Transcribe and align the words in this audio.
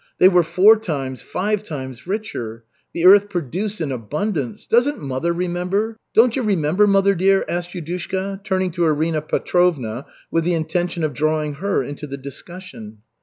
They 0.17 0.29
were 0.29 0.41
four 0.41 0.77
times, 0.79 1.21
five 1.21 1.63
times, 1.63 2.07
richer. 2.07 2.63
The 2.91 3.05
earth 3.05 3.29
produced 3.29 3.79
in 3.79 3.91
abundance. 3.91 4.65
Doesn't 4.65 4.99
mother 4.99 5.31
remember? 5.31 5.95
Don't 6.15 6.35
you 6.35 6.41
remember, 6.41 6.87
mother 6.87 7.13
dear?" 7.13 7.45
asked 7.47 7.73
Yudushka, 7.75 8.43
turning 8.43 8.71
to 8.71 8.85
Arina 8.85 9.21
Petrovna 9.21 10.07
with 10.31 10.43
the 10.43 10.55
intention 10.55 11.03
of 11.03 11.13
drawing 11.13 11.53
her 11.61 11.83
into 11.83 12.07
the 12.07 12.17
discussion. 12.17 13.03